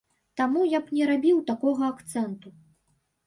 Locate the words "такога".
1.51-1.85